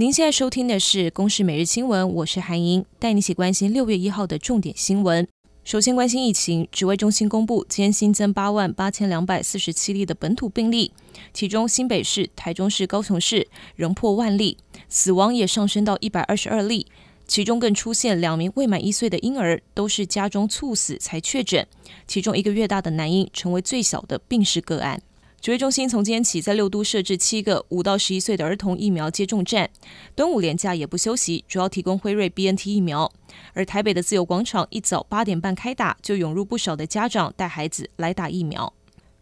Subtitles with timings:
[0.00, 5.28] 您现在收听的是《公视每日新闻》，我是韩莹，带你一起关心六月一号的重点新闻。
[5.62, 10.92] 首先关心疫情，指挥中心公布今天新增八万八千两百四十七例的本土病例，
[11.34, 14.56] 其中新北市、台中市、高雄市仍破万例，
[14.88, 16.86] 死亡也上升到一百二十二例，
[17.26, 21.66] 其中更出现两名未满一岁的婴儿都是家中猝死才确诊，
[22.06, 25.02] 其中一个月大的男婴成为最小的病逝个案。
[25.40, 29.70] 指挥中心从今天起，在六都设置七个五到十一岁的儿童疫苗接种站，
[30.14, 33.10] 端午连假也不休息，主要提供辉瑞 BNT 疫苗。
[33.54, 38.70] 而台北的自由广场一早八点半开打，就涌入不少的家长带孩子来打疫苗。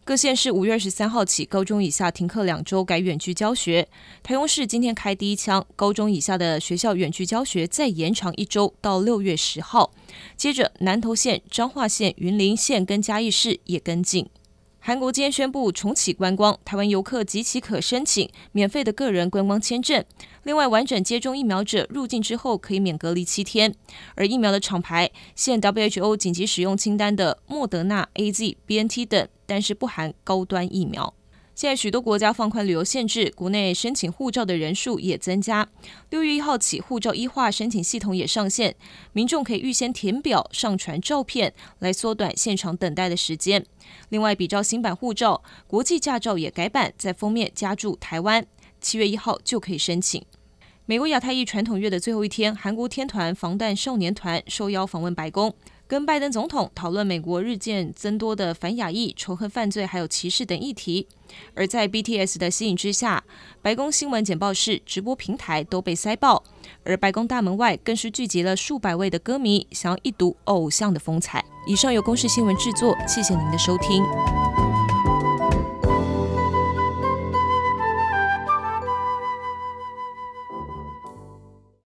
[0.03, 3.87] 各县市五月二十三号起，高中以下停课两周，改远距教学。
[4.21, 9.93] 台中市今天开第一枪，高中以下的学校远距教学再延长一周，到六月十号。
[10.35, 14.27] 接着，南投县、彰化县、云林县跟嘉义市也跟进。
[14.81, 20.03] 韩国今天宣布重启观光，台湾游客及其可申请免费的个人观光签证。
[20.43, 23.75] 另外，完整接种疫苗者入境之后可以免隔离七天。
[24.15, 31.13] 而疫苗的厂牌现 WHO 紧急使用清单的莫德纳、AZ、BNT 等，但是不含高端疫苗。
[31.59, 35.67] 现在许多国家放宽旅游限制，国内申请护照的人数也增加。
[36.09, 38.73] 六月一号起，护照一化申请系统也上线，
[39.11, 43.65] 民众可以预先填表、上传照片，来缩短现场等待的时间。
[44.07, 48.47] 另外，比照新版护照，国际驾照也改版，在封面加注台湾，
[48.79, 50.23] 七月一号就可以申请。
[50.89, 55.53] 美国亚太裔传统月的最后一天，韩国天团防弹少年团受邀访问白宫。
[55.85, 61.07] 跟拜登总统讨论美国日渐增多的反亚裔仇恨犯罪还有歧视等议题，
[61.53, 63.23] 而在 BTS 的吸引之下，
[63.61, 66.41] 白宫新闻简报室直播平台都被塞爆，
[66.83, 71.45] 而白宫大门外更是聚集了数百位的歌迷，想要一睹偶像的风采。
[71.67, 74.03] 以上由公视新闻制作，谢谢您的收听。